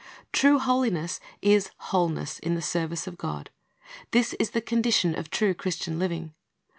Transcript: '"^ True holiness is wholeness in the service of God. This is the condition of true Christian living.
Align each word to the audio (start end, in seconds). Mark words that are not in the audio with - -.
'"^ 0.27 0.31
True 0.31 0.57
holiness 0.57 1.19
is 1.43 1.69
wholeness 1.77 2.39
in 2.39 2.55
the 2.55 2.61
service 2.63 3.05
of 3.05 3.19
God. 3.19 3.51
This 4.09 4.33
is 4.39 4.49
the 4.49 4.59
condition 4.59 5.13
of 5.13 5.29
true 5.29 5.53
Christian 5.53 5.99
living. 5.99 6.33